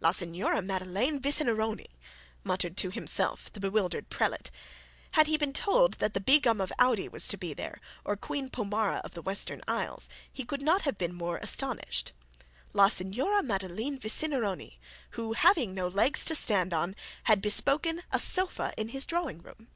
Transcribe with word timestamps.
'La 0.00 0.12
Signora 0.12 0.62
Madeline 0.62 1.20
Vicinironi!' 1.20 1.98
muttered, 2.42 2.74
to 2.74 2.88
himself, 2.90 3.52
the 3.52 3.60
bewildered 3.60 4.08
prelate. 4.08 4.50
Had 5.10 5.26
he 5.26 5.36
been 5.36 5.52
told 5.52 5.92
that 5.98 6.14
the 6.14 6.20
Begum 6.22 6.58
of 6.58 6.72
Oude 6.78 7.12
was 7.12 7.28
to 7.28 7.36
be 7.36 7.52
there, 7.52 7.78
or 8.02 8.16
Queen 8.16 8.48
Pomara 8.48 9.02
of 9.04 9.10
the 9.12 9.20
Western 9.20 9.60
Isles, 9.68 10.08
he 10.32 10.42
could 10.46 10.62
not 10.62 10.80
have 10.88 10.96
been 10.96 11.12
more 11.12 11.36
astonished. 11.42 12.12
La 12.72 12.88
Signora 12.88 13.42
Madeline 13.42 13.98
Vicinironi, 13.98 14.78
who, 15.10 15.34
having 15.34 15.74
no 15.74 15.86
legs 15.88 16.24
to 16.24 16.34
stand 16.34 16.72
on, 16.72 16.96
had 17.24 17.42
bespoken 17.42 18.00
a 18.10 18.18
sofa 18.18 18.72
in 18.78 18.88
his 18.88 19.04
drawing 19.04 19.42
room! 19.42 19.68